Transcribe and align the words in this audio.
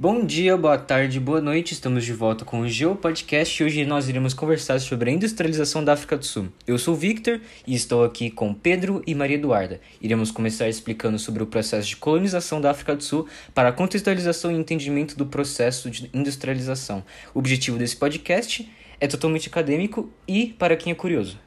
Bom 0.00 0.24
dia, 0.24 0.56
boa 0.56 0.78
tarde, 0.78 1.20
boa 1.20 1.42
noite. 1.42 1.74
Estamos 1.74 2.06
de 2.06 2.14
volta 2.14 2.42
com 2.42 2.60
o 2.60 2.66
Geo 2.66 2.96
Podcast 2.96 3.62
e 3.62 3.66
hoje 3.66 3.84
nós 3.84 4.08
iremos 4.08 4.32
conversar 4.32 4.80
sobre 4.80 5.10
a 5.10 5.12
industrialização 5.12 5.84
da 5.84 5.92
África 5.92 6.16
do 6.16 6.24
Sul. 6.24 6.48
Eu 6.66 6.78
sou 6.78 6.94
o 6.94 6.96
Victor 6.96 7.38
e 7.66 7.74
estou 7.74 8.02
aqui 8.02 8.30
com 8.30 8.54
Pedro 8.54 9.02
e 9.06 9.14
Maria 9.14 9.36
Eduarda. 9.36 9.78
Iremos 10.00 10.30
começar 10.30 10.70
explicando 10.70 11.18
sobre 11.18 11.42
o 11.42 11.46
processo 11.46 11.86
de 11.86 11.98
colonização 11.98 12.62
da 12.62 12.70
África 12.70 12.96
do 12.96 13.04
Sul 13.04 13.28
para 13.54 13.68
a 13.68 13.72
contextualização 13.74 14.50
e 14.50 14.54
entendimento 14.54 15.18
do 15.18 15.26
processo 15.26 15.90
de 15.90 16.08
industrialização. 16.14 17.04
O 17.34 17.38
objetivo 17.38 17.76
desse 17.76 17.98
podcast 17.98 18.72
é 18.98 19.06
totalmente 19.06 19.50
acadêmico 19.50 20.10
e 20.26 20.54
para 20.58 20.78
quem 20.78 20.92
é 20.92 20.96
curioso. 20.96 21.38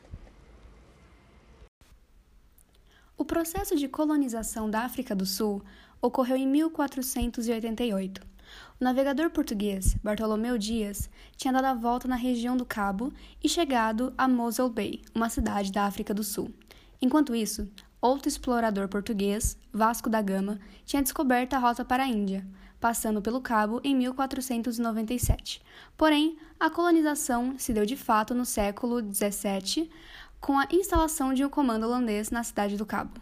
O 3.17 3.26
processo 3.26 3.76
de 3.76 3.88
colonização 3.88 4.70
da 4.70 4.81
África 4.81 5.16
do 5.16 5.26
Sul 5.26 5.63
ocorreu 5.99 6.38
em 6.38 6.45
1488. 6.45 8.33
O 8.80 8.84
navegador 8.84 9.30
português 9.30 9.95
Bartolomeu 10.03 10.57
Dias 10.57 11.09
tinha 11.38 11.53
dado 11.53 11.66
a 11.66 11.73
volta 11.73 12.07
na 12.07 12.16
região 12.16 12.57
do 12.57 12.66
Cabo 12.66 13.13
e 13.44 13.48
chegado 13.48 14.13
a 14.17 14.27
Mossel 14.27 14.70
Bay, 14.70 15.02
uma 15.13 15.30
cidade 15.30 15.71
da 15.71 15.85
África 15.85 16.13
do 16.13 16.23
Sul. 16.23 16.53
Enquanto 17.02 17.35
isso, 17.35 17.70
outro 18.02 18.27
explorador 18.27 18.88
português, 18.88 19.58
Vasco 19.71 20.09
da 20.09 20.21
Gama, 20.21 20.59
tinha 20.85 21.02
descoberto 21.02 21.53
a 21.53 21.59
rota 21.59 21.85
para 21.85 22.03
a 22.03 22.08
Índia, 22.08 22.45
passando 22.80 23.21
pelo 23.21 23.39
Cabo 23.39 23.80
em 23.84 23.95
1497. 23.95 25.61
Porém, 25.95 26.38
a 26.59 26.70
colonização 26.70 27.55
se 27.58 27.72
deu 27.72 27.85
de 27.85 27.95
fato 27.95 28.33
no 28.33 28.45
século 28.45 28.99
XVII, 28.99 29.89
com 30.41 30.59
a 30.59 30.67
instalação 30.72 31.33
de 31.33 31.45
um 31.45 31.50
comando 31.50 31.85
holandês 31.85 32.30
na 32.30 32.44
cidade 32.44 32.75
do 32.75 32.85
Cabo. 32.85 33.22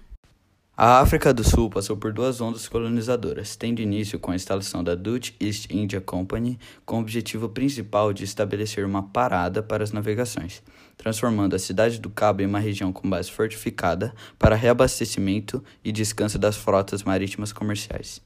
A 0.84 1.00
África 1.00 1.32
do 1.32 1.44
Sul 1.44 1.70
passou 1.70 1.96
por 1.96 2.12
duas 2.12 2.42
ondas 2.42 2.68
colonizadoras, 2.68 3.56
tendo 3.56 3.84
início 3.84 4.18
com 4.18 4.32
a 4.32 4.36
instalação 4.36 4.84
da 4.84 4.96
Dutch 4.96 5.30
East 5.40 5.70
India 5.70 6.02
Company, 6.02 6.58
com 6.88 6.98
o 6.98 7.02
objetivo 7.02 7.48
principal 7.48 8.12
de 8.12 8.24
estabelecer 8.24 8.84
uma 8.84 9.04
parada 9.04 9.62
para 9.62 9.84
as 9.84 9.92
navegações, 9.92 10.64
transformando 10.98 11.56
a 11.56 11.59
cidade 11.59 12.00
do 12.00 12.09
Cabo 12.09 12.42
em 12.42 12.48
uma 12.48 12.58
região 12.58 12.92
com 12.92 13.08
base 13.08 13.30
fortificada 13.30 14.12
para 14.40 14.56
reabastecimento 14.56 15.64
e 15.86 15.92
descanso 15.92 16.40
das 16.40 16.56
frotas 16.56 17.04
marítimas 17.04 17.54
comerciais. 17.54 18.20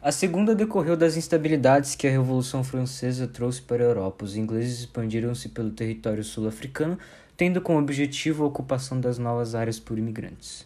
A 0.00 0.10
segunda 0.10 0.52
decorreu 0.52 0.96
das 0.96 1.16
instabilidades 1.16 1.96
que 1.96 2.08
a 2.08 2.10
Revolução 2.10 2.64
Francesa 2.64 3.28
trouxe 3.28 3.62
para 3.62 3.84
a 3.84 3.86
Europa. 3.86 4.24
Os 4.24 4.36
ingleses 4.36 4.80
expandiram-se 4.80 5.48
pelo 5.48 5.70
território 5.70 6.24
sul-africano, 6.24 6.98
tendo 7.42 7.60
como 7.60 7.80
objetivo 7.80 8.44
a 8.44 8.46
ocupação 8.46 9.00
das 9.00 9.18
novas 9.18 9.56
áreas 9.56 9.80
por 9.80 9.98
imigrantes. 9.98 10.64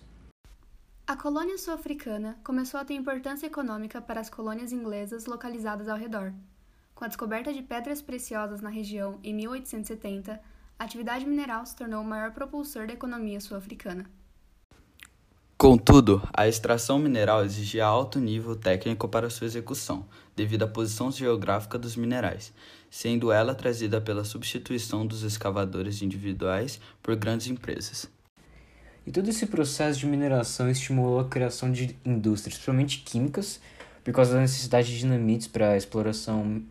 A 1.07 1.17
colônia 1.17 1.57
sul-africana 1.57 2.39
começou 2.45 2.79
a 2.79 2.85
ter 2.85 2.93
importância 2.93 3.47
econômica 3.47 3.99
para 4.03 4.21
as 4.21 4.29
colônias 4.29 4.73
inglesas 4.73 5.25
localizadas 5.25 5.89
ao 5.89 5.97
redor. 5.97 6.35
Com 6.95 7.07
a 7.07 7.09
descoberta 7.09 7.51
de 7.51 7.63
pedras 7.63 8.03
preciosas 8.03 8.61
na 8.61 8.69
região 8.69 9.19
em 9.25 9.33
1870, 9.33 10.39
a 10.79 10.85
atividade 10.85 11.25
mineral 11.25 11.65
se 11.65 11.75
tornou 11.75 12.03
o 12.03 12.07
maior 12.07 12.33
propulsor 12.33 12.87
da 12.87 12.93
economia 12.93 13.41
sul-africana. 13.41 14.05
Contudo, 15.57 16.29
a 16.35 16.47
extração 16.47 16.99
mineral 16.99 17.43
exigia 17.43 17.87
alto 17.87 18.21
nível 18.21 18.55
técnico 18.55 19.09
para 19.09 19.31
sua 19.31 19.47
execução, 19.47 20.07
devido 20.37 20.65
à 20.65 20.69
posição 20.69 21.11
geográfica 21.11 21.79
dos 21.79 21.97
minerais, 21.97 22.53
sendo 22.97 23.31
ela 23.31 23.55
trazida 23.55 24.01
pela 24.01 24.25
substituição 24.25 25.07
dos 25.07 25.23
escavadores 25.23 26.01
individuais 26.01 26.81
por 27.03 27.15
grandes 27.15 27.47
empresas. 27.47 28.09
E 29.07 29.11
todo 29.11 29.29
esse 29.29 29.45
processo 29.45 30.01
de 30.01 30.07
mineração 30.07 30.71
estimulou 30.71 31.21
a 31.21 31.29
criação 31.29 31.71
de 31.71 31.95
indústrias, 32.03 32.55
principalmente 32.55 33.03
químicas, 33.03 33.61
por 34.03 34.15
causa 34.15 34.33
da 34.33 34.41
necessidade 34.41 34.89
de 34.89 34.99
dinamites 34.99 35.47
para 35.47 35.73
a 35.73 35.77
exploração 35.77 36.63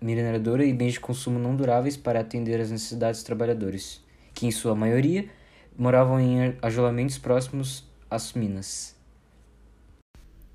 mineradora 0.00 0.64
e 0.64 0.72
bens 0.72 0.94
de 0.94 1.00
consumo 1.00 1.38
não 1.38 1.54
duráveis 1.54 1.96
para 1.96 2.18
atender 2.18 2.60
às 2.60 2.72
necessidades 2.72 3.20
dos 3.20 3.26
trabalhadores, 3.26 4.02
que 4.34 4.48
em 4.48 4.50
sua 4.50 4.74
maioria 4.74 5.30
moravam 5.78 6.18
em 6.18 6.56
ajolamentos 6.60 7.18
próximos 7.18 7.84
as 8.10 8.32
minas. 8.32 8.97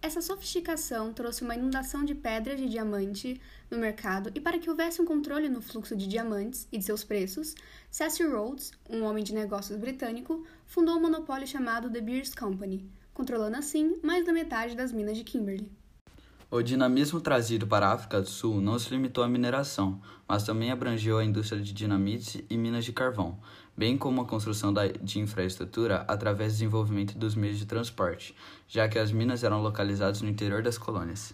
Essa 0.03 0.21
sofisticação 0.21 1.13
trouxe 1.13 1.43
uma 1.43 1.55
inundação 1.55 2.03
de 2.03 2.13
pedras 2.13 2.59
de 2.59 2.67
diamante 2.67 3.39
no 3.71 3.77
mercado 3.77 4.29
e 4.35 4.41
para 4.41 4.59
que 4.59 4.69
houvesse 4.69 5.01
um 5.01 5.05
controle 5.05 5.47
no 5.47 5.61
fluxo 5.61 5.95
de 5.95 6.07
diamantes 6.07 6.67
e 6.73 6.77
de 6.77 6.83
seus 6.83 7.05
preços, 7.05 7.55
Cecil 7.89 8.29
Rhodes, 8.29 8.73
um 8.89 9.03
homem 9.03 9.23
de 9.23 9.33
negócios 9.33 9.79
britânico, 9.79 10.45
fundou 10.67 10.97
um 10.97 10.99
monopólio 10.99 11.47
chamado 11.47 11.89
The 11.89 12.01
Beers 12.01 12.35
Company, 12.35 12.85
controlando 13.13 13.55
assim 13.55 13.95
mais 14.03 14.25
da 14.25 14.33
metade 14.33 14.75
das 14.75 14.91
minas 14.91 15.15
de 15.15 15.23
Kimberley. 15.23 15.71
O 16.51 16.61
dinamismo 16.61 17.21
trazido 17.21 17.65
para 17.65 17.87
a 17.87 17.93
África 17.93 18.19
do 18.19 18.27
Sul 18.27 18.59
não 18.59 18.77
se 18.77 18.89
limitou 18.89 19.23
à 19.23 19.29
mineração, 19.29 20.01
mas 20.27 20.43
também 20.43 20.69
abrangeu 20.69 21.17
a 21.17 21.23
indústria 21.23 21.61
de 21.61 21.71
dinamites 21.71 22.43
e 22.49 22.57
minas 22.57 22.83
de 22.83 22.91
carvão, 22.91 23.39
bem 23.75 23.97
como 23.97 24.21
a 24.21 24.25
construção 24.25 24.73
de 25.01 25.19
infraestrutura 25.19 26.05
através 26.07 26.53
do 26.53 26.55
desenvolvimento 26.55 27.17
dos 27.17 27.35
meios 27.35 27.57
de 27.57 27.65
transporte, 27.65 28.35
já 28.67 28.87
que 28.87 28.99
as 28.99 29.11
minas 29.11 29.43
eram 29.43 29.61
localizadas 29.61 30.21
no 30.21 30.29
interior 30.29 30.61
das 30.61 30.77
colônias. 30.77 31.33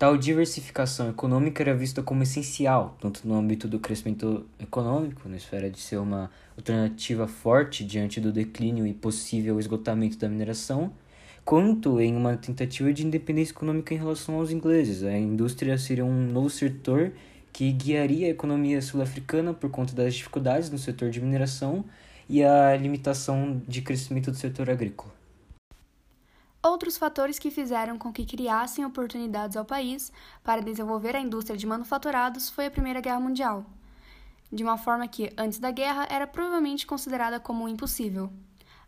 Tal 0.00 0.16
diversificação 0.16 1.10
econômica 1.10 1.62
era 1.62 1.74
vista 1.74 2.02
como 2.02 2.22
essencial, 2.22 2.96
tanto 2.98 3.28
no 3.28 3.34
âmbito 3.34 3.68
do 3.68 3.78
crescimento 3.78 4.46
econômico, 4.58 5.28
na 5.28 5.36
esfera 5.36 5.68
de 5.68 5.78
ser 5.78 5.98
uma 5.98 6.30
alternativa 6.56 7.28
forte 7.28 7.84
diante 7.84 8.18
do 8.18 8.32
declínio 8.32 8.86
e 8.86 8.94
possível 8.94 9.60
esgotamento 9.60 10.16
da 10.16 10.26
mineração, 10.26 10.90
quanto 11.44 12.00
em 12.00 12.16
uma 12.16 12.34
tentativa 12.34 12.90
de 12.94 13.06
independência 13.06 13.52
econômica 13.52 13.92
em 13.92 13.98
relação 13.98 14.36
aos 14.36 14.50
ingleses. 14.50 15.02
A 15.02 15.18
indústria 15.18 15.76
seria 15.76 16.06
um 16.06 16.32
novo 16.32 16.48
setor 16.48 17.12
que 17.52 17.72
guiaria 17.72 18.26
a 18.26 18.30
economia 18.30 18.80
sul-africana 18.80 19.52
por 19.52 19.70
conta 19.70 19.94
das 19.94 20.14
dificuldades 20.14 20.70
no 20.70 20.78
setor 20.78 21.10
de 21.10 21.20
mineração 21.20 21.84
e 22.28 22.44
a 22.44 22.76
limitação 22.76 23.60
de 23.66 23.82
crescimento 23.82 24.30
do 24.30 24.36
setor 24.36 24.70
agrícola. 24.70 25.12
Outros 26.62 26.98
fatores 26.98 27.38
que 27.38 27.50
fizeram 27.50 27.96
com 27.96 28.12
que 28.12 28.26
criassem 28.26 28.84
oportunidades 28.84 29.56
ao 29.56 29.64
país 29.64 30.12
para 30.44 30.60
desenvolver 30.60 31.16
a 31.16 31.20
indústria 31.20 31.56
de 31.56 31.66
manufaturados 31.66 32.50
foi 32.50 32.66
a 32.66 32.70
Primeira 32.70 33.00
Guerra 33.00 33.18
Mundial, 33.18 33.64
de 34.52 34.62
uma 34.62 34.76
forma 34.76 35.08
que, 35.08 35.32
antes 35.38 35.58
da 35.58 35.70
guerra, 35.70 36.06
era 36.10 36.26
provavelmente 36.26 36.86
considerada 36.86 37.40
como 37.40 37.68
impossível. 37.68 38.30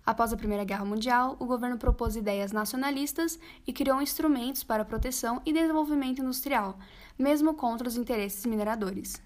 Após 0.04 0.32
a 0.32 0.36
Primeira 0.36 0.64
Guerra 0.64 0.84
Mundial, 0.84 1.36
o 1.38 1.46
governo 1.46 1.78
propôs 1.78 2.16
ideias 2.16 2.50
nacionalistas 2.50 3.38
e 3.64 3.72
criou 3.72 4.02
instrumentos 4.02 4.64
para 4.64 4.84
proteção 4.84 5.40
e 5.46 5.52
desenvolvimento 5.52 6.20
industrial, 6.20 6.76
mesmo 7.16 7.54
contra 7.54 7.86
os 7.86 7.96
interesses 7.96 8.44
mineradores. 8.44 9.22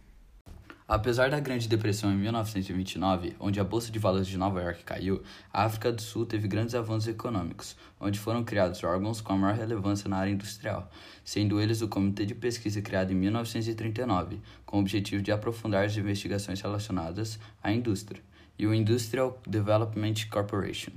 Apesar 0.86 1.30
da 1.30 1.40
Grande 1.40 1.66
Depressão 1.66 2.12
em 2.12 2.16
1929, 2.16 3.34
onde 3.40 3.58
a 3.58 3.64
Bolsa 3.64 3.90
de 3.90 3.98
Valores 3.98 4.28
de 4.28 4.36
Nova 4.36 4.62
York 4.62 4.84
caiu, 4.84 5.22
a 5.50 5.64
África 5.64 5.90
do 5.90 6.00
Sul 6.00 6.26
teve 6.26 6.46
grandes 6.46 6.74
avanços 6.74 7.08
econômicos, 7.08 7.74
onde 7.98 8.20
foram 8.20 8.44
criados 8.44 8.84
órgãos 8.84 9.22
com 9.22 9.32
a 9.32 9.36
maior 9.36 9.56
relevância 9.56 10.08
na 10.08 10.18
área 10.18 10.30
industrial, 10.30 10.88
sendo 11.24 11.58
eles 11.58 11.80
o 11.80 11.88
Comitê 11.88 12.26
de 12.26 12.34
Pesquisa 12.34 12.82
criado 12.82 13.12
em 13.12 13.16
1939, 13.16 14.40
com 14.66 14.76
o 14.76 14.80
objetivo 14.80 15.22
de 15.22 15.32
aprofundar 15.32 15.86
as 15.86 15.96
investigações 15.96 16.60
relacionadas 16.60 17.38
à 17.62 17.72
indústria 17.72 18.22
e 18.58 18.66
o 18.66 18.74
Industrial 18.74 19.40
Development 19.46 20.14
Corporation. 20.30 20.92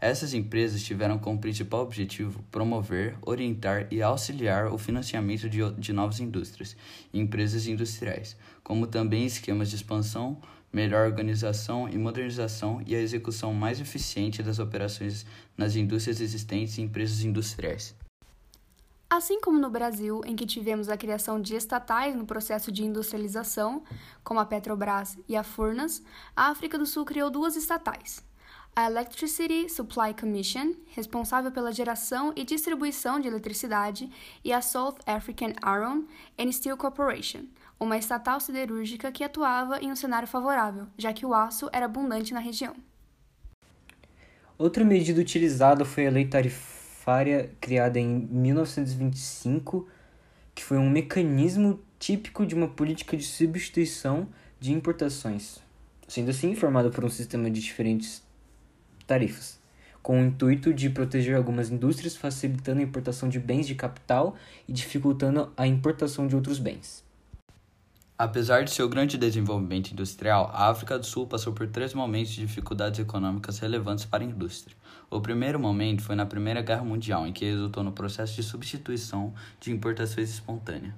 Essas 0.00 0.32
empresas 0.32 0.82
tiveram 0.84 1.18
como 1.18 1.40
principal 1.40 1.80
objetivo 1.80 2.44
promover, 2.52 3.16
orientar 3.20 3.88
e 3.90 4.00
auxiliar 4.00 4.72
o 4.72 4.78
financiamento 4.78 5.48
de, 5.48 5.58
de 5.72 5.92
novas 5.92 6.20
indústrias 6.20 6.76
e 7.12 7.18
empresas 7.18 7.66
industriais, 7.66 8.36
como 8.62 8.86
também 8.86 9.26
esquemas 9.26 9.70
de 9.70 9.76
expansão, 9.76 10.40
melhor 10.72 11.06
organização 11.06 11.88
e 11.88 11.98
modernização 11.98 12.80
e 12.86 12.94
a 12.94 13.00
execução 13.00 13.52
mais 13.52 13.80
eficiente 13.80 14.42
das 14.42 14.60
operações 14.60 15.26
nas 15.56 15.74
indústrias 15.74 16.20
existentes 16.20 16.78
e 16.78 16.82
empresas 16.82 17.24
industriais. 17.24 17.94
Assim 19.10 19.40
como 19.40 19.58
no 19.58 19.70
Brasil, 19.70 20.20
em 20.26 20.36
que 20.36 20.44
tivemos 20.44 20.90
a 20.90 20.96
criação 20.96 21.40
de 21.40 21.56
estatais 21.56 22.14
no 22.14 22.26
processo 22.26 22.70
de 22.70 22.84
industrialização, 22.84 23.82
como 24.22 24.38
a 24.38 24.44
Petrobras 24.44 25.16
e 25.26 25.34
a 25.34 25.42
Furnas, 25.42 26.02
a 26.36 26.50
África 26.50 26.76
do 26.76 26.84
Sul 26.84 27.06
criou 27.06 27.30
duas 27.30 27.56
estatais. 27.56 28.22
A 28.76 28.84
Electricity 28.84 29.66
Supply 29.70 30.12
Commission, 30.12 30.74
responsável 30.94 31.50
pela 31.50 31.72
geração 31.72 32.34
e 32.36 32.44
distribuição 32.44 33.18
de 33.18 33.28
eletricidade, 33.28 34.10
e 34.44 34.52
a 34.52 34.60
South 34.60 34.96
African 35.06 35.54
Iron 35.64 36.04
and 36.38 36.52
Steel 36.52 36.76
Corporation, 36.76 37.46
uma 37.80 37.96
estatal 37.96 38.38
siderúrgica 38.40 39.10
que 39.10 39.24
atuava 39.24 39.80
em 39.80 39.90
um 39.90 39.96
cenário 39.96 40.28
favorável, 40.28 40.86
já 40.98 41.14
que 41.14 41.24
o 41.24 41.32
aço 41.32 41.70
era 41.72 41.86
abundante 41.86 42.34
na 42.34 42.40
região. 42.40 42.76
Outra 44.58 44.84
medida 44.84 45.18
utilizada 45.18 45.86
foi 45.86 46.06
a 46.06 46.10
lei 46.10 46.26
tarifária 46.26 46.77
criada 47.58 47.98
em 47.98 48.28
1925, 48.30 49.88
que 50.54 50.62
foi 50.62 50.76
um 50.76 50.90
mecanismo 50.90 51.80
típico 51.98 52.44
de 52.44 52.54
uma 52.54 52.68
política 52.68 53.16
de 53.16 53.24
substituição 53.24 54.28
de 54.60 54.72
importações, 54.72 55.58
sendo 56.06 56.30
assim 56.30 56.54
formado 56.54 56.90
por 56.90 57.04
um 57.04 57.08
sistema 57.08 57.50
de 57.50 57.60
diferentes 57.62 58.22
tarifas, 59.06 59.58
com 60.02 60.20
o 60.20 60.24
intuito 60.24 60.74
de 60.74 60.90
proteger 60.90 61.34
algumas 61.34 61.70
indústrias, 61.70 62.14
facilitando 62.14 62.80
a 62.80 62.84
importação 62.84 63.26
de 63.26 63.38
bens 63.38 63.66
de 63.66 63.74
capital 63.74 64.36
e 64.68 64.72
dificultando 64.72 65.50
a 65.56 65.66
importação 65.66 66.26
de 66.26 66.36
outros 66.36 66.58
bens. 66.58 67.07
Apesar 68.20 68.64
de 68.64 68.72
seu 68.72 68.88
grande 68.88 69.16
desenvolvimento 69.16 69.92
industrial, 69.92 70.50
a 70.52 70.68
África 70.68 70.98
do 70.98 71.06
Sul 71.06 71.24
passou 71.24 71.52
por 71.52 71.68
três 71.68 71.94
momentos 71.94 72.32
de 72.32 72.44
dificuldades 72.44 72.98
econômicas 72.98 73.60
relevantes 73.60 74.04
para 74.04 74.24
a 74.24 74.26
indústria. 74.26 74.76
O 75.08 75.20
primeiro 75.20 75.56
momento 75.56 76.02
foi 76.02 76.16
na 76.16 76.26
Primeira 76.26 76.60
Guerra 76.60 76.82
Mundial, 76.82 77.28
em 77.28 77.32
que 77.32 77.44
resultou 77.44 77.84
no 77.84 77.92
processo 77.92 78.34
de 78.34 78.42
substituição 78.42 79.32
de 79.60 79.70
importações 79.70 80.30
espontâneas. 80.30 80.94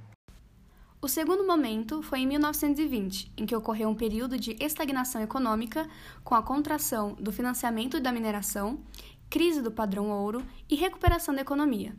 O 1.03 1.09
segundo 1.09 1.47
momento 1.47 2.01
foi 2.01 2.21
em 2.21 2.27
1920, 2.27 3.33
em 3.37 3.45
que 3.45 3.55
ocorreu 3.55 3.91
um 3.91 3.95
período 3.95 4.39
de 4.39 4.57
estagnação 4.59 5.21
econômica 5.21 5.87
com 6.25 6.35
a 6.35 6.43
contração 6.43 7.13
do 7.21 7.31
financiamento 7.31 8.01
da 8.01 8.13
mineração, 8.13 8.81
crise 9.29 9.61
do 9.61 9.71
padrão 9.71 10.09
ouro 10.09 10.43
e 10.71 10.75
recuperação 10.75 11.35
da 11.35 11.43
economia. 11.43 11.95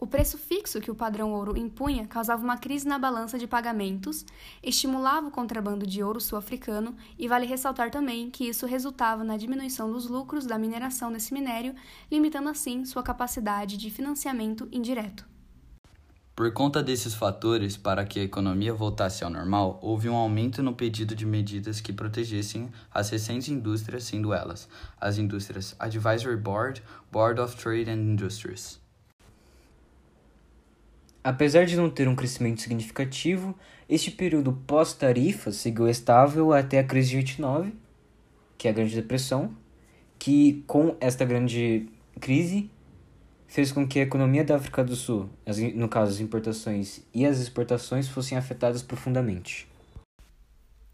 O 0.00 0.06
preço 0.06 0.38
fixo 0.38 0.80
que 0.80 0.90
o 0.90 0.94
padrão 0.94 1.30
ouro 1.30 1.58
impunha 1.58 2.06
causava 2.06 2.42
uma 2.42 2.56
crise 2.56 2.88
na 2.88 2.98
balança 2.98 3.38
de 3.38 3.46
pagamentos, 3.46 4.24
estimulava 4.62 5.28
o 5.28 5.30
contrabando 5.30 5.86
de 5.86 6.02
ouro 6.02 6.18
sul-africano 6.18 6.96
e 7.18 7.28
vale 7.28 7.44
ressaltar 7.44 7.90
também 7.90 8.30
que 8.30 8.48
isso 8.48 8.64
resultava 8.64 9.22
na 9.22 9.36
diminuição 9.36 9.92
dos 9.92 10.08
lucros 10.08 10.46
da 10.46 10.58
mineração 10.58 11.12
desse 11.12 11.34
minério, 11.34 11.74
limitando 12.10 12.48
assim 12.48 12.86
sua 12.86 13.02
capacidade 13.02 13.76
de 13.76 13.90
financiamento 13.90 14.66
indireto. 14.72 15.28
Por 16.34 16.50
conta 16.54 16.82
desses 16.82 17.12
fatores, 17.12 17.76
para 17.76 18.06
que 18.06 18.18
a 18.18 18.24
economia 18.24 18.72
voltasse 18.72 19.22
ao 19.22 19.28
normal, 19.28 19.78
houve 19.82 20.08
um 20.08 20.16
aumento 20.16 20.62
no 20.62 20.74
pedido 20.74 21.14
de 21.14 21.26
medidas 21.26 21.78
que 21.78 21.92
protegessem 21.92 22.70
as 22.90 23.10
recentes 23.10 23.50
indústrias, 23.50 24.04
sendo 24.04 24.32
elas 24.32 24.66
as 24.98 25.18
indústrias 25.18 25.76
Advisory 25.78 26.38
Board, 26.38 26.82
Board 27.12 27.38
of 27.38 27.54
Trade 27.54 27.90
and 27.90 28.00
Industries. 28.00 28.80
Apesar 31.22 31.66
de 31.66 31.76
não 31.76 31.90
ter 31.90 32.08
um 32.08 32.16
crescimento 32.16 32.62
significativo, 32.62 33.54
este 33.88 34.10
período 34.10 34.52
pós-tarifa 34.66 35.52
seguiu 35.52 35.86
estável 35.86 36.52
até 36.52 36.78
a 36.78 36.84
crise 36.84 37.10
de 37.10 37.16
29, 37.16 37.74
que 38.56 38.66
é 38.66 38.70
a 38.70 38.74
Grande 38.74 38.94
Depressão, 38.94 39.54
que 40.18 40.64
com 40.66 40.96
esta 40.98 41.24
grande 41.24 41.88
crise 42.20 42.70
fez 43.46 43.70
com 43.70 43.86
que 43.86 43.98
a 43.98 44.02
economia 44.02 44.44
da 44.44 44.56
África 44.56 44.82
do 44.82 44.96
Sul, 44.96 45.28
no 45.74 45.88
caso 45.88 46.12
as 46.12 46.20
importações 46.20 47.02
e 47.12 47.26
as 47.26 47.38
exportações, 47.38 48.08
fossem 48.08 48.38
afetadas 48.38 48.82
profundamente. 48.82 49.69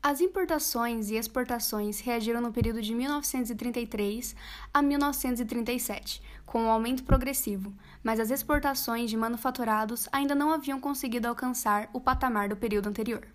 As 0.09 0.21
importações 0.21 1.11
e 1.11 1.17
exportações 1.17 1.99
reagiram 1.99 2.41
no 2.41 2.53
período 2.53 2.81
de 2.81 2.95
1933 2.95 4.37
a 4.73 4.81
1937, 4.81 6.23
com 6.47 6.63
um 6.63 6.71
aumento 6.71 7.03
progressivo, 7.03 7.75
mas 8.05 8.21
as 8.21 8.31
exportações 8.31 9.11
de 9.11 9.17
manufaturados 9.17 10.09
ainda 10.13 10.33
não 10.33 10.53
haviam 10.53 10.79
conseguido 10.79 11.27
alcançar 11.27 11.91
o 11.93 12.01
patamar 12.01 12.49
do 12.49 12.57
período 12.57 12.89
anterior. 12.89 13.27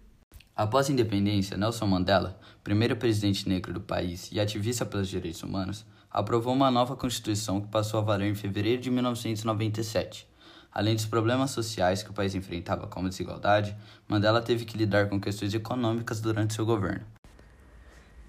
Após 0.56 0.90
a 0.90 0.94
independência, 0.94 1.58
Nelson 1.58 1.88
Mandela, 1.88 2.40
primeiro 2.64 2.96
presidente 2.96 3.50
negro 3.50 3.74
do 3.74 3.82
país 3.82 4.30
e 4.32 4.40
ativista 4.40 4.86
pelos 4.86 5.10
direitos 5.10 5.44
humanos, 5.44 5.86
aprovou 6.10 6.54
uma 6.54 6.72
nova 6.72 6.96
Constituição 6.96 7.60
que 7.60 7.68
passou 7.68 8.00
a 8.00 8.04
valer 8.04 8.32
em 8.32 8.34
fevereiro 8.34 8.82
de 8.82 8.90
1997. 8.90 10.31
Além 10.74 10.96
dos 10.96 11.06
problemas 11.06 11.52
sociais 11.52 12.02
que 12.02 12.10
o 12.10 12.14
país 12.14 12.34
enfrentava, 12.34 12.88
como 12.88 13.10
desigualdade, 13.10 13.76
Mandela 14.08 14.42
teve 14.42 14.64
que 14.64 14.78
lidar 14.78 15.10
com 15.10 15.20
questões 15.20 15.54
econômicas 15.54 16.22
durante 16.22 16.54
seu 16.54 16.66
governo. 16.66 17.06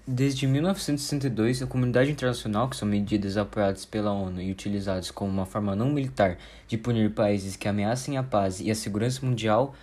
Desde 0.05 0.45
1962, 0.45 1.61
a 1.61 1.67
comunidade 1.67 2.11
internacional, 2.11 2.67
que 2.67 2.75
são 2.75 2.85
medidas 2.85 3.37
apoiadas 3.37 3.85
pela 3.85 4.11
ONU 4.11 4.41
e 4.41 4.51
utilizadas 4.51 5.09
como 5.09 5.31
uma 5.31 5.45
forma 5.45 5.77
não 5.77 5.89
militar 5.91 6.37
de 6.67 6.77
punir 6.77 7.13
países 7.13 7.55
que 7.55 7.69
ameacem 7.69 8.17
a 8.17 8.23
paz 8.23 8.59
e 8.59 8.69
a 8.69 8.75
segurança 8.75 9.25
mundial, 9.25 9.73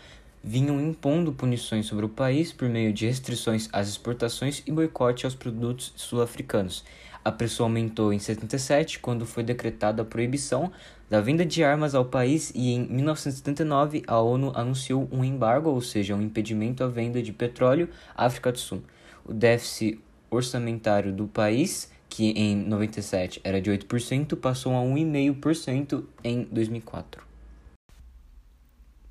vinham 0.43 0.81
impondo 0.81 1.33
punições 1.33 1.87
sobre 1.87 2.05
o 2.05 2.09
país 2.09 2.53
por 2.53 2.69
meio 2.69 2.93
de 2.93 3.07
restrições 3.07 3.69
às 3.73 3.89
exportações 3.89 4.63
e 4.67 4.73
boicote 4.73 5.25
aos 5.25 5.35
produtos 5.35 5.93
sul-africanos, 5.97 6.85
a 7.23 7.31
pressão 7.31 7.67
aumentou 7.67 8.15
em 8.15 8.19
77, 8.19 8.99
quando 8.99 9.27
foi 9.27 9.43
decretada 9.43 10.01
a 10.01 10.05
proibição 10.05 10.73
da 11.09 11.21
venda 11.21 11.45
de 11.45 11.63
armas 11.63 11.95
ao 11.95 12.07
país, 12.07 12.51
e 12.55 12.71
em 12.71 12.87
1979 12.87 14.03
a 14.07 14.19
ONU 14.21 14.53
anunciou 14.55 15.07
um 15.13 15.23
embargo, 15.23 15.69
ou 15.69 15.83
seja, 15.83 16.15
um 16.15 16.23
impedimento 16.23 16.83
à 16.83 16.89
venda 16.89 17.23
de 17.23 17.33
petróleo 17.33 17.91
à 18.17 18.25
África 18.25 18.51
do 18.51 18.59
Sul. 18.59 18.83
O 19.25 19.35
déficit 19.35 20.01
orçamentário 20.31 21.13
do 21.13 21.27
país, 21.27 21.93
que 22.09 22.31
em 22.31 22.57
97 22.57 23.41
era 23.45 23.61
de 23.61 23.71
8%, 23.71 24.37
passou 24.37 24.73
a 24.73 24.81
1,5% 24.81 26.05
em 26.25 26.45
2004. 26.51 27.30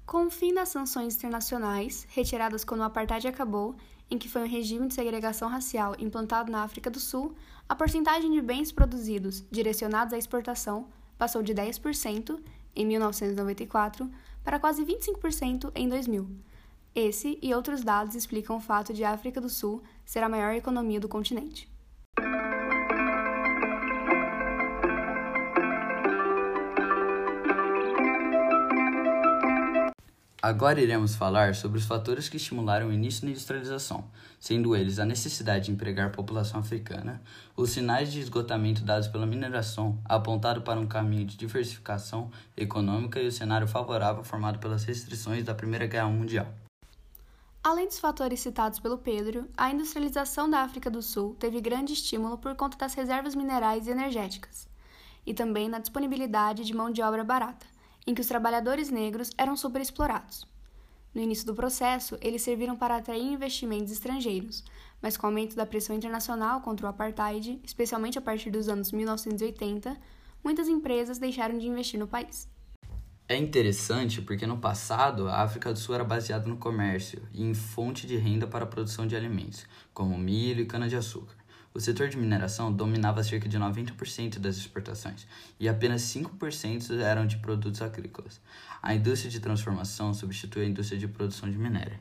Com 0.10 0.26
o 0.26 0.32
fim 0.32 0.52
das 0.52 0.70
sanções 0.70 1.16
internacionais, 1.16 2.08
retiradas 2.10 2.64
quando 2.64 2.80
o 2.80 2.84
apartheid 2.84 3.28
acabou, 3.28 3.76
em 4.10 4.18
que 4.18 4.28
foi 4.28 4.42
um 4.42 4.48
regime 4.48 4.88
de 4.88 4.96
segregação 4.96 5.48
racial 5.48 5.96
implantado 6.00 6.52
na 6.52 6.64
África 6.64 6.90
do 6.90 7.00
Sul, 7.00 7.36
a 7.70 7.76
porcentagem 7.76 8.32
de 8.32 8.42
bens 8.42 8.72
produzidos 8.72 9.44
direcionados 9.52 10.12
à 10.12 10.18
exportação 10.18 10.88
passou 11.16 11.44
de 11.44 11.54
10% 11.54 12.40
em 12.76 12.88
1994 12.88 14.10
para 14.44 14.58
quase 14.58 14.84
25% 14.84 15.72
em 15.76 15.88
2000. 15.88 16.28
Esse 16.96 17.38
e 17.40 17.54
outros 17.54 17.84
dados 17.84 18.16
explicam 18.16 18.58
o 18.58 18.60
fato 18.60 18.92
de 18.92 19.04
a 19.04 19.12
África 19.12 19.40
do 19.40 19.48
Sul 19.48 19.84
ser 20.04 20.24
a 20.24 20.30
maior 20.30 20.56
economia 20.56 21.00
do 21.00 21.08
continente. 21.08 21.70
Agora 30.42 30.80
iremos 30.80 31.16
falar 31.16 31.54
sobre 31.54 31.80
os 31.80 31.86
fatores 31.86 32.30
que 32.30 32.38
estimularam 32.38 32.88
o 32.88 32.94
início 32.94 33.24
da 33.24 33.32
industrialização, 33.32 34.06
sendo 34.40 34.74
eles 34.74 34.98
a 34.98 35.04
necessidade 35.04 35.66
de 35.66 35.72
empregar 35.72 36.08
a 36.08 36.12
população 36.12 36.62
africana, 36.62 37.22
os 37.58 37.72
sinais 37.72 38.10
de 38.10 38.22
esgotamento 38.22 38.82
dados 38.82 39.10
pela 39.10 39.26
mineração, 39.26 40.00
apontado 40.06 40.62
para 40.62 40.80
um 40.80 40.88
caminho 40.88 41.26
de 41.26 41.36
diversificação 41.36 42.32
econômica 42.56 43.20
e 43.20 43.28
o 43.28 43.32
cenário 43.34 43.68
favorável 43.68 44.24
formado 44.24 44.60
pelas 44.60 44.86
restrições 44.86 45.44
da 45.44 45.54
Primeira 45.54 45.88
Guerra 45.88 46.08
Mundial. 46.08 46.48
Além 47.62 47.88
dos 47.88 48.00
fatores 48.00 48.40
citados 48.40 48.80
pelo 48.80 48.98
Pedro, 48.98 49.46
a 49.58 49.70
industrialização 49.70 50.50
da 50.50 50.62
África 50.62 50.90
do 50.90 51.02
Sul 51.02 51.36
teve 51.38 51.60
grande 51.60 51.92
estímulo 51.92 52.38
por 52.38 52.56
conta 52.56 52.78
das 52.78 52.94
reservas 52.94 53.36
minerais 53.36 53.88
e 53.88 53.92
energéticas, 53.92 54.70
e 55.26 55.34
também 55.34 55.68
na 55.68 55.80
disponibilidade 55.80 56.64
de 56.64 56.74
mão 56.74 56.90
de 56.90 57.02
obra 57.02 57.26
barata 57.26 57.66
em 58.06 58.14
que 58.14 58.22
os 58.22 58.28
trabalhadores 58.28 58.90
negros 58.90 59.32
eram 59.38 59.56
superexplorados. 59.56 60.46
No 61.14 61.22
início 61.22 61.46
do 61.46 61.56
processo, 61.56 62.18
eles 62.22 62.42
serviram 62.42 62.76
para 62.76 62.98
atrair 62.98 63.24
investimentos 63.24 63.92
estrangeiros, 63.92 64.64
mas 65.02 65.18
com 65.18 65.26
o 65.26 65.30
aumento 65.30 65.56
da 65.56 65.66
pressão 65.66 65.96
internacional 65.96 66.62
contra 66.62 66.86
o 66.86 66.90
apartheid, 66.90 67.60
especialmente 67.64 68.18
a 68.18 68.22
partir 68.22 68.52
dos 68.52 68.70
anos 68.70 68.92
1980, 68.92 69.98
muitas 70.44 70.68
empresas 70.68 71.18
deixaram 71.18 71.58
de 71.58 71.68
investir 71.68 72.00
no 72.00 72.08
país. 72.08 72.48
É 73.28 73.38
interessante 73.38 74.22
porque 74.22 74.48
no 74.48 74.58
passado 74.58 75.28
a 75.28 75.42
África 75.42 75.72
do 75.72 75.78
Sul 75.78 75.94
era 75.94 76.04
baseada 76.04 76.48
no 76.48 76.58
comércio 76.58 77.22
e 77.32 77.44
em 77.44 77.54
fonte 77.54 78.08
de 78.08 78.18
renda 78.18 78.48
para 78.48 78.66
a 78.66 78.68
produção 78.68 79.06
de 79.06 79.16
alimentos, 79.16 79.68
como 79.94 80.18
milho 80.18 80.62
e 80.62 80.66
cana-de-açúcar. 80.66 81.39
O 81.72 81.80
setor 81.80 82.10
de 82.10 82.18
mineração 82.18 82.74
dominava 82.74 83.24
cerca 83.24 83.48
de 83.48 83.58
90% 83.60 84.40
das 84.40 84.58
exportações 84.58 85.28
e 85.60 85.70
apenas 85.70 86.02
5% 86.02 87.00
eram 87.00 87.28
de 87.28 87.38
produtos 87.38 87.82
agrícolas. 87.82 88.42
A 88.82 88.96
indústria 88.96 89.30
de 89.30 89.40
transformação 89.40 90.12
substitui 90.12 90.64
a 90.64 90.68
indústria 90.68 91.00
de 91.00 91.08
produção 91.08 91.50
de 91.50 91.58
minério. 91.58 92.00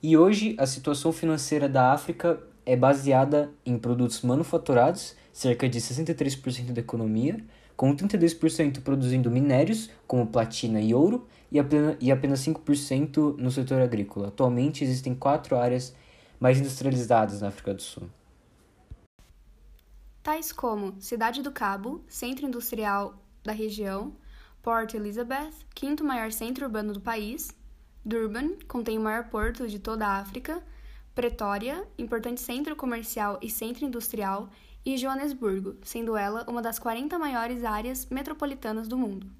E 0.00 0.16
hoje 0.16 0.54
a 0.60 0.66
situação 0.66 1.12
financeira 1.12 1.68
da 1.68 1.92
África 1.92 2.40
é 2.64 2.76
baseada 2.76 3.50
em 3.64 3.76
produtos 3.76 4.22
manufaturados, 4.22 5.16
cerca 5.32 5.68
de 5.68 5.80
63% 5.80 6.72
da 6.72 6.80
economia, 6.80 7.44
com 7.76 7.94
32% 7.96 8.80
produzindo 8.80 9.28
minérios, 9.28 9.90
como 10.06 10.26
platina 10.26 10.80
e 10.80 10.94
ouro, 10.94 11.26
e 11.50 11.58
apenas, 11.58 11.96
e 12.00 12.12
apenas 12.12 12.40
5% 12.40 13.38
no 13.38 13.50
setor 13.50 13.82
agrícola. 13.82 14.28
Atualmente 14.28 14.84
existem 14.84 15.16
quatro 15.16 15.56
áreas 15.56 15.94
mais 16.38 16.60
industrializadas 16.60 17.40
na 17.40 17.48
África 17.48 17.74
do 17.74 17.82
Sul 17.82 18.08
tais 20.26 20.50
como 20.50 21.00
Cidade 21.00 21.40
do 21.40 21.52
Cabo, 21.52 22.04
centro 22.08 22.44
industrial 22.44 23.14
da 23.44 23.52
região, 23.52 24.12
Port 24.60 24.92
Elizabeth, 24.92 25.52
quinto 25.72 26.02
maior 26.02 26.32
centro 26.32 26.64
urbano 26.64 26.92
do 26.92 27.00
país, 27.00 27.52
Durban, 28.04 28.56
contém 28.66 28.98
o 28.98 29.00
maior 29.00 29.28
porto 29.28 29.68
de 29.68 29.78
toda 29.78 30.04
a 30.04 30.18
África, 30.18 30.60
Pretória, 31.14 31.86
importante 31.96 32.40
centro 32.40 32.74
comercial 32.74 33.38
e 33.40 33.48
centro 33.48 33.84
industrial, 33.84 34.50
e 34.84 34.96
Joanesburgo, 34.96 35.76
sendo 35.84 36.16
ela 36.16 36.44
uma 36.48 36.60
das 36.60 36.80
40 36.80 37.16
maiores 37.20 37.62
áreas 37.62 38.06
metropolitanas 38.06 38.88
do 38.88 38.98
mundo. 38.98 39.30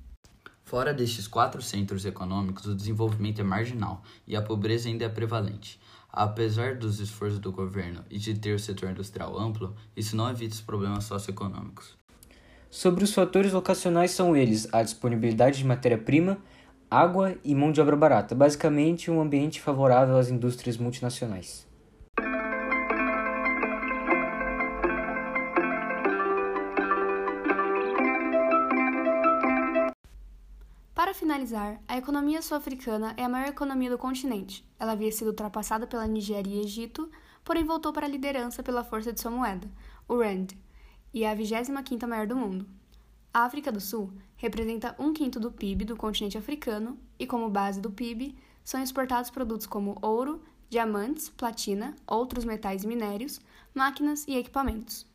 Fora 0.63 0.95
destes 0.95 1.27
quatro 1.27 1.61
centros 1.63 2.05
econômicos, 2.05 2.65
o 2.65 2.77
desenvolvimento 2.77 3.41
é 3.41 3.45
marginal 3.45 4.05
e 4.25 4.37
a 4.37 4.43
pobreza 4.43 4.89
ainda 4.89 5.05
é 5.05 5.09
prevalente. 5.09 5.81
Apesar 6.17 6.77
dos 6.77 6.99
esforços 6.99 7.39
do 7.39 7.53
governo 7.53 8.03
e 8.11 8.17
de 8.17 8.33
ter 8.33 8.55
o 8.55 8.59
setor 8.59 8.89
industrial 8.89 9.39
amplo, 9.39 9.77
isso 9.95 10.17
não 10.17 10.31
evita 10.31 10.55
os 10.55 10.63
problemas 10.63 11.05
socioeconômicos. 11.05 11.95
Sobre 12.71 13.05
os 13.05 13.13
fatores 13.13 13.53
locacionais 13.53 14.13
são 14.13 14.35
eles 14.35 14.67
a 14.73 14.83
disponibilidade 14.83 15.59
de 15.59 15.67
matéria-prima, 15.67 16.39
água 16.91 17.37
e 17.45 17.55
mão 17.55 17.71
de 17.71 17.83
obra 17.83 17.95
barata, 17.97 18.35
basicamente 18.35 19.11
um 19.11 19.21
ambiente 19.21 19.61
favorável 19.61 20.17
às 20.17 20.31
indústrias 20.31 20.79
multinacionais. 20.79 21.67
Finalizar, 31.37 31.79
a 31.87 31.99
economia 31.99 32.41
sul-africana 32.41 33.13
é 33.17 33.25
a 33.25 33.29
maior 33.29 33.49
economia 33.49 33.91
do 33.91 33.99
continente. 33.99 34.65
Ela 34.81 34.93
havia 34.93 35.13
sido 35.13 35.29
ultrapassada 35.29 35.87
pela 35.87 36.07
Nigéria 36.07 36.51
e 36.51 36.61
Egito, 36.61 37.11
porém 37.45 37.63
voltou 37.63 37.93
para 37.93 38.07
a 38.07 38.09
liderança 38.09 38.63
pela 38.63 38.83
força 38.83 39.13
de 39.13 39.21
sua 39.21 39.31
moeda, 39.31 39.69
o 40.09 40.19
Rand, 40.19 40.47
e 41.13 41.25
é 41.25 41.31
a 41.31 41.37
25ª 41.37 42.07
maior 42.07 42.27
do 42.27 42.35
mundo. 42.35 42.67
A 43.35 43.41
África 43.41 43.71
do 43.71 43.81
Sul 43.81 44.15
representa 44.37 44.97
um 44.99 45.13
quinto 45.13 45.39
do 45.39 45.53
PIB 45.53 45.85
do 45.85 45.95
continente 45.95 46.39
africano 46.39 46.99
e, 47.19 47.27
como 47.27 47.51
base 47.51 47.83
do 47.83 47.91
PIB, 47.91 48.35
são 48.65 48.83
exportados 48.83 49.31
produtos 49.31 49.67
como 49.67 49.99
ouro, 50.01 50.43
diamantes, 50.71 51.29
platina, 51.29 51.95
outros 52.07 52.47
metais 52.47 52.83
e 52.83 52.87
minérios, 52.87 53.41
máquinas 53.75 54.25
e 54.27 54.37
equipamentos. 54.37 55.07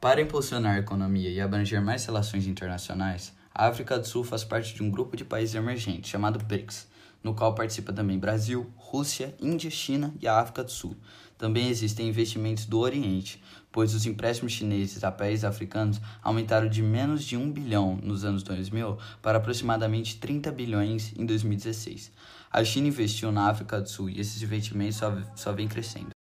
Para 0.00 0.22
impulsionar 0.22 0.76
a 0.76 0.80
economia 0.80 1.28
e 1.28 1.40
abranger 1.42 1.82
mais 1.82 2.06
relações 2.06 2.46
internacionais, 2.46 3.34
a 3.58 3.68
África 3.68 3.98
do 3.98 4.06
Sul 4.06 4.22
faz 4.22 4.44
parte 4.44 4.74
de 4.74 4.82
um 4.82 4.90
grupo 4.90 5.16
de 5.16 5.24
países 5.24 5.54
emergentes 5.54 6.10
chamado 6.10 6.38
BRICS, 6.38 6.86
no 7.24 7.34
qual 7.34 7.54
participa 7.54 7.90
também 7.90 8.18
Brasil, 8.18 8.70
Rússia, 8.76 9.34
Índia, 9.40 9.70
China 9.70 10.14
e 10.20 10.28
a 10.28 10.38
África 10.38 10.62
do 10.62 10.70
Sul. 10.70 10.94
Também 11.38 11.68
existem 11.68 12.06
investimentos 12.06 12.66
do 12.66 12.78
Oriente, 12.78 13.42
pois 13.72 13.94
os 13.94 14.04
empréstimos 14.04 14.52
chineses 14.52 15.02
a 15.02 15.10
países 15.10 15.42
africanos 15.42 15.98
aumentaram 16.22 16.68
de 16.68 16.82
menos 16.82 17.24
de 17.24 17.34
1 17.34 17.50
bilhão 17.50 17.98
nos 18.02 18.26
anos 18.26 18.42
2000 18.42 18.98
para 19.22 19.38
aproximadamente 19.38 20.18
30 20.18 20.52
bilhões 20.52 21.14
em 21.16 21.24
2016. 21.24 22.12
A 22.52 22.62
China 22.62 22.88
investiu 22.88 23.32
na 23.32 23.48
África 23.48 23.80
do 23.80 23.88
Sul 23.88 24.10
e 24.10 24.20
esses 24.20 24.42
investimentos 24.42 24.98
só, 24.98 25.16
só 25.34 25.52
vêm 25.52 25.66
crescendo. 25.66 26.15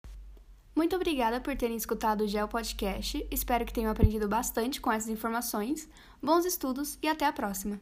Muito 0.74 0.96
obrigada 0.96 1.40
por 1.40 1.54
terem 1.56 1.76
escutado 1.76 2.24
o 2.24 2.28
Geo 2.28 2.48
Podcast. 2.48 3.26
Espero 3.30 3.64
que 3.64 3.72
tenham 3.72 3.90
aprendido 3.90 4.26
bastante 4.26 4.80
com 4.80 4.90
essas 4.90 5.08
informações. 5.08 5.88
Bons 6.22 6.44
estudos 6.44 6.98
e 7.02 7.08
até 7.08 7.26
a 7.26 7.32
próxima! 7.32 7.80